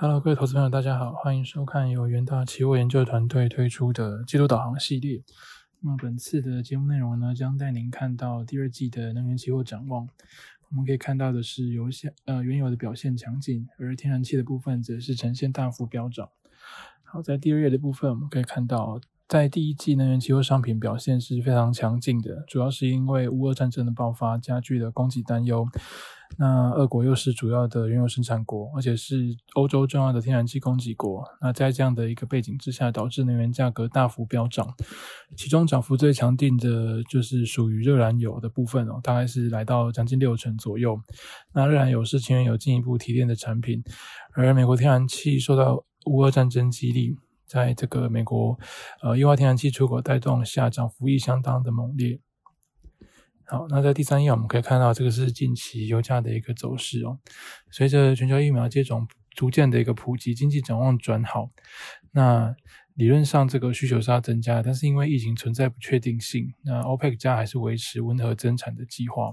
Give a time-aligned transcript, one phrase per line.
[0.00, 5.24] Hello，各位投资朋友，大家好，欢迎收看由元大期货研究团队推出的季度导航系列。
[5.80, 10.08] 那么本次的节目内容呢，将带您看到第二季的能源期货展望。
[10.70, 16.28] 我们可以看到的是，油下呃原油的表现强劲，而天然气的部分则是呈现大幅飙涨。
[17.02, 25.68] 好，在第二页的部分，我们可以看到，在第一季能源期货商品表现是非常强劲的，主要是因为乌俄战争的爆发加剧了供给担忧。
[26.38, 31.22] 那俄国又是主要的原油生产国，而且是欧洲重要的天然气供给国。
[31.42, 34.74] 那在这样的一个背景之下，导致能源价格大幅飙涨。
[35.36, 40.98] 其中涨幅最强劲的就是属于热燃油的部分哦，大概是来到将近六成左右。
[41.52, 43.82] 那热燃油是前原油进一步提炼的产品，
[44.32, 47.16] 而美国天然气受到乌俄战争激励，
[47.48, 48.56] 在这个美国
[49.02, 52.20] 呃液化天然气出口带动下，涨幅亦相当的猛烈。
[53.46, 57.18] 好，那在第三页我们可以看到，这个是近期油价的一个走势哦。
[57.70, 61.48] 随着全球疫苗接种逐渐的一个普及，经济展望转好，
[62.12, 62.54] 那
[62.92, 69.32] 理论上这个需求是要增加，但是因为疫情存在不确定性，那 OPEC 加还是维持温和增产的计划。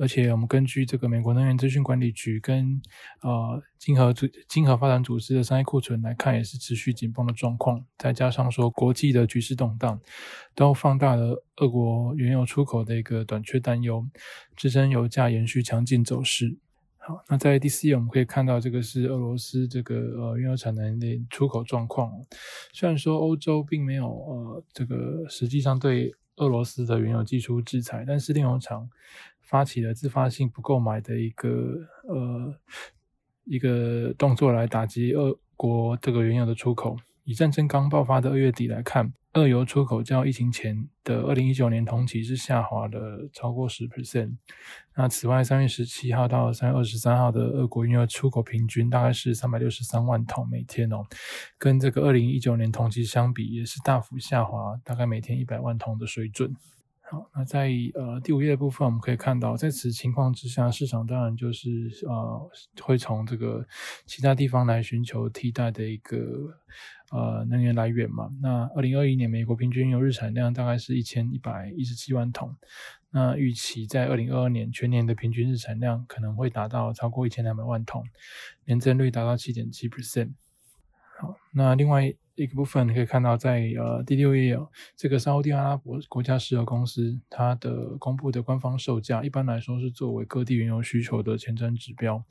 [0.00, 2.80] 而且我们根据这个美国能源资讯管理局跟
[3.22, 7.84] 呃金河组金河发展组织的商业库存来看，也是持续紧绷的状况。
[7.96, 10.00] 再加上说国际的局势动荡，
[10.54, 14.04] 都放大了俄国原油出口的一个短缺担忧，
[14.56, 16.56] 支撑油价延续强劲走势。
[17.06, 22.10] 好，那在第四页我们可以看到，这个是俄罗斯这个呃原油产能的出口状况。
[22.72, 28.88] 虽然说欧洲并没有呃这个实际上对俄罗斯的原油技术制裁，但是炼油厂。
[29.46, 32.54] 发起了自发性不购买的一个呃
[33.44, 36.96] 一个动作来打击俄国这个原油的出口。
[37.24, 44.36] 以战争刚爆发的二月底来看，二油出口较疫情前的二零一九年同期是下滑了超过十 percent。
[44.96, 51.02] 那此外，三月十七号到三月二十三号的俄国原油出口平均大概是三百六十三万桶每天哦，
[51.58, 56.54] 跟这个二零一九年同期相比也是大幅下滑，大概每天一百万桶的水准。
[57.06, 61.68] 好，那在呃第五页的部分，我们可以看到，在此情况之下，市场当然就是
[62.06, 62.50] 呃
[62.80, 63.66] 会从这个
[64.06, 66.18] 其他地方来寻求替代的一个
[67.12, 68.30] 呃能源来源嘛。
[68.40, 72.56] 那二零二一年美国平均油日产量大概是一千一百一十七万桶，
[73.10, 78.02] 那预期在二零二二年全年的平均日产量可能会达到超过一千两百万桶，
[78.64, 80.32] 年增率达到七点七 percent。
[81.18, 82.14] 好，那另外。
[82.36, 92.24] 一个部分你可以看到，在呃第六页哦，这个沙地阿拉伯国家石油公司它的公布的官方售价，一般来说是作为各地原油需求的前瞻指标。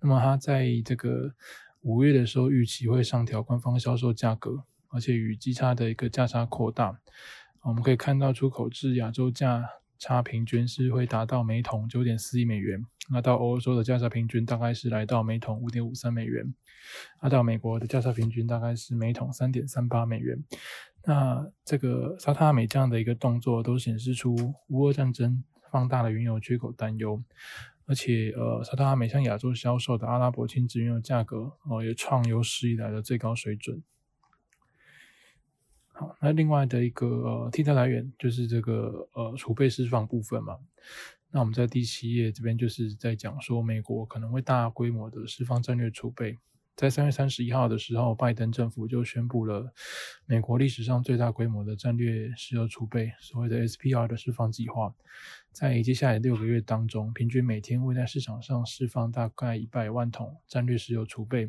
[0.00, 1.34] 那么它在这个
[1.82, 6.98] 五月的时候，预期会上调官方销售价格，而且与基差的一个价差扩大。
[7.62, 9.64] 我们可以看到，出口至亚洲价
[9.98, 12.84] 差平均是会达到每桶九点四亿美元。
[13.10, 16.54] 那到欧洲的价差平均大概是来到每桶五点五三美元，
[17.20, 20.42] 那到美国的价差平均大概是每桶三点三八美元。
[21.04, 27.22] 那这个沙特阿美这样的一个动作，都显示出乌俄战争放大了原油缺口担忧，
[27.84, 33.82] 而且呃，沙特阿美向亚洲销售的阿拉伯轻质原油价格哦，也创有史以来的最高水准。
[35.96, 40.58] 好，那另外的一个呃替代来源就是这个呃储备释放部分嘛。
[41.30, 46.36] 那我们在第七页这边就是在讲说，美国可能会大规模的释放战略储备。
[46.74, 49.72] 在三月三十一号的时候，拜登政府就宣布了
[50.26, 54.92] 美国历史上最大规模的战略石油储备，所谓的 SPR 的释放计划。
[55.52, 61.48] 在接下来六个月当中，平均每天会在市场上释放大概一百万桶战略石油储备，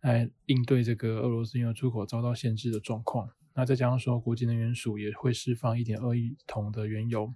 [0.00, 3.28] 来应对这个俄罗斯原油出口遭到限制的状况。
[3.56, 7.32] 那再加上说，国际能源署也会释放一点二亿桶的原油。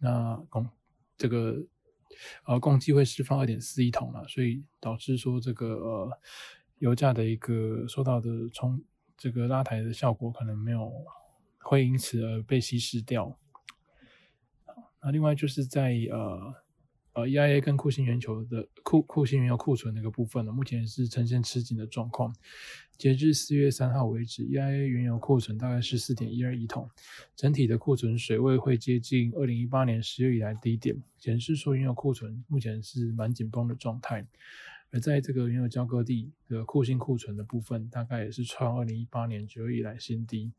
[0.00, 0.68] 那共
[1.16, 1.64] 这个
[2.44, 6.18] 呃共计会释放二点四亿桶了，所以导致说这个呃
[6.78, 8.82] 油价的一个受到的冲
[9.16, 10.92] 这个拉抬的效果可能没有
[11.60, 13.38] 会因此而被稀释掉。
[15.00, 16.52] 那另外就是在呃。
[17.26, 22.34] ，EIA 跟库欣原球的库库欣原油库存那个部分呢，目前是呈现吃紧的状况。
[22.96, 26.88] 截至四月三号为止，EIA 原油库存大概是四点一二亿桶，
[27.34, 34.26] 整体的库存水位会接近二零一八年十月以来低点，显示说原油库存目前是蛮紧绷的状态。
[34.92, 40.52] 而在这个原油交割地的库欣库存的部分，大概也是创二零一八年九月以来新低，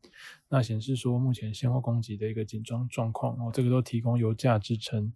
[0.48, 5.12] 那显示说目前现货供给的一个紧张状况，哦，这个都提供油价支撑。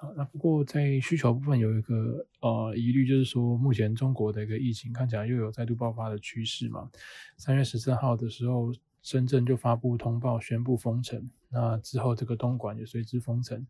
[0.00, 6.90] 啊，那不过在需求部分有一个呃疑虑，就是说目前中国的一个疫情看起来又有再度爆发的趋势嘛。
[7.36, 13.66] 三月十四号的时候，深圳就发布通报宣布封城，那之后这个东莞也随之封城。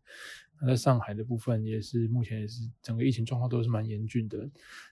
[0.59, 4.47] 那在上海的部分也是目前也是整个疫情状况都是蛮严峻的，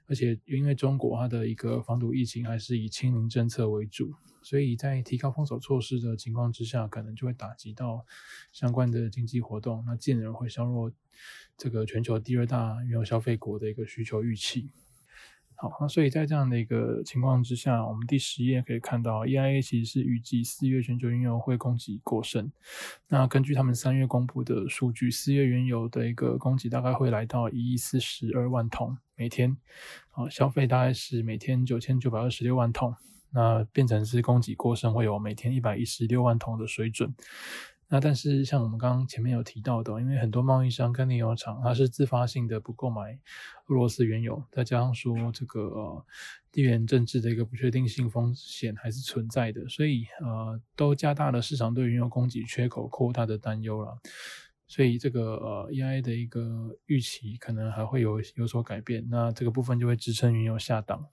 [0.08, 8.04] 而且因为中国它的一个防堵疫情还是以清零政策为主，所以在提高封锁措施的情况之下，可能就会打击到
[8.52, 10.92] 相关的经济活动，那进而会削弱
[11.56, 14.72] 这个全球第二大原油消费国的一个需求预期。
[15.62, 22.50] 好，那所以在这样的一个情况之下，我们第十页可以看到，EIA 其实是预计四月全球原油会供给过剩。
[23.10, 29.58] 那根据他们三月公布的数据，四月原油的一个供给大概会来到一亿四十二万桶每天，
[30.12, 32.96] 好，消费大概是每天九千九百二十六万桶，
[33.34, 37.14] 那变成是供给过剩，会有每天一百一十六万桶的水准。
[37.92, 43.18] 那但是像我们刚刚前面有提到的，因为很多贸易商跟炼油厂，它是自发性的不购买
[43.66, 46.06] 俄罗斯原油，再加上说这个呃
[46.52, 53.98] 地缘政治的一个不确定性风险还是存在的，所以呃都加大了市场对原油供给缺口扩大的担忧了，
[54.68, 61.08] 所以这个呃 EI 的一个预期可能还会有有所改变，那这个部分就会支撑原油下档。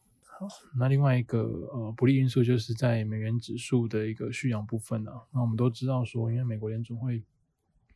[0.78, 5.10] 那另外一个呃不利因素就是在美元指数的一个蓄养部分呢。
[5.32, 7.22] 那我们都知道说，因为美国联储会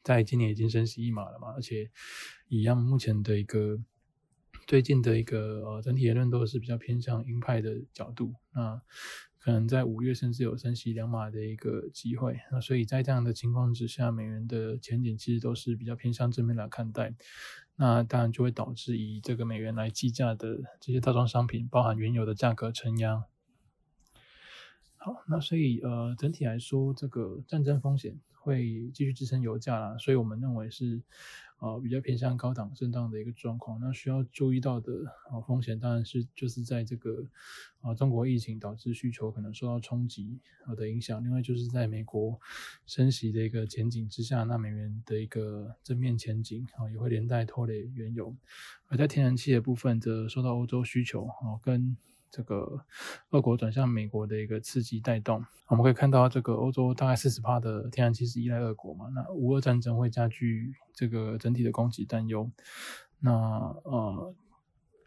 [0.03, 1.91] 在今年已经升息一码了嘛，而且
[2.49, 3.79] 一样目前的一个
[4.71, 8.35] 最近的一个呃整体言论都是比较偏向鹰派的角度。
[8.55, 8.81] 那
[9.41, 12.39] 可能在五月甚至有升息两码的一个机会。
[12.53, 17.17] 那所以在这样的情况之下，美元的前景其实都是比较偏向正面来看待。
[17.75, 23.25] 那当然就会导致以这个美元来计价的这些大宗商品，包含原油的价格承压。
[24.99, 31.01] 好，那所以呃整体来说，这个战争风险会继续支撑油价啦，所以我们认为是。
[31.63, 33.79] 呃，比较偏向高档震荡的一个状况。
[33.83, 37.23] 那需要注意到的啊风险，当然是就是在这个
[37.83, 41.23] 啊中国疫情导致需求可能受到冲击啊的影响。
[41.23, 42.41] 另外就是在美国
[42.87, 48.35] 升息的一个前景之下，那美元的一个正面前景啊也会连带拖累原油。
[48.87, 51.95] 而在天然气的部分，则受到欧洲需求啊跟。
[52.31, 52.85] 这个
[53.31, 59.07] 俄国转向美国的一个刺激带动，我们可以看到，这个欧洲大概四十帕的天然气是依赖俄国嘛？
[59.15, 62.49] 那乌俄战争会加剧这个整体的供给担忧。
[63.19, 63.33] 那
[63.83, 64.35] 呃，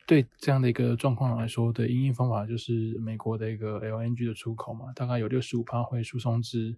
[0.05, 6.77] 对这样的一个状况来说的应对方法就是美国的一个 LNG 的出口嘛，大概有六十五帕会输送至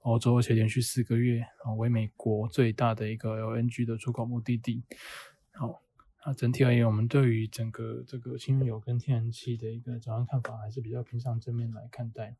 [0.00, 4.82] 欧洲，而且连续四个月啊为美国最大的一个 LNG 的出口目的地。
[5.52, 5.82] 好。
[6.24, 12.36] 那整体而言，我们对于整个这个新油跟天然气的一个转换看法，还是比较偏向正面来看待。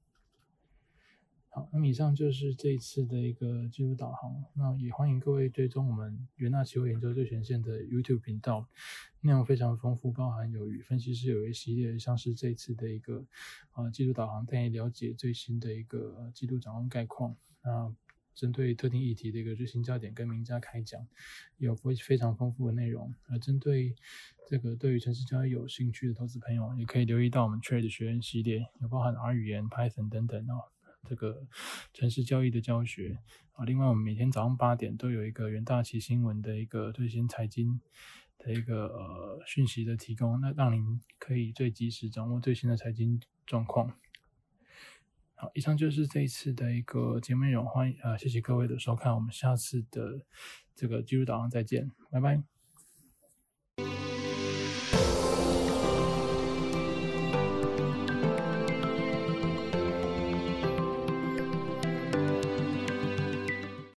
[1.49, 4.43] 好，那么以上就是这一次的一个记录导航。
[4.55, 8.67] 那也欢迎各位追踪我们元大期货研究最前线的 YouTube 频道，
[9.21, 13.27] 内容非常丰富，包含有与分析师有一系列，像是这次的一个
[13.73, 17.37] 啊记录导航，带你了解最新的一个季度展望概况。
[17.63, 17.95] 那
[18.35, 21.07] 针对特定议题的一个最新焦点跟名家开讲，
[21.59, 23.15] 有非非常丰富的内容。
[23.29, 23.95] 而针对
[24.47, 30.65] 这个对于城市交易有兴趣的投资朋友，也可以留意到我们 Trade 学院系列，有包含 R 语言、Python 等等哦，
[31.09, 31.47] 这个
[31.93, 33.19] 城市交易的教学
[33.53, 33.65] 啊。
[33.65, 37.81] 另外，我们每天早上八点都有一个元大旗新闻的一个最新财经
[38.39, 43.93] 的一个呃讯息的提供，那让您可以最及时掌握最新的财经状况。
[45.43, 50.25] 好，以上就是这一次的一个节目内容，欢迎，谢谢各位的收看，我们下次的
[50.73, 52.41] 这个记录导航再见，拜拜。